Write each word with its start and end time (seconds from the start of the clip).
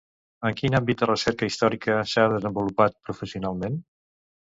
En 0.47 0.55
quin 0.61 0.77
àmbit 0.79 1.03
de 1.03 1.09
recerca 1.11 1.51
històrica 1.51 1.99
s'ha 2.15 2.27
desenvolupat 2.35 3.01
professionalment? 3.11 3.83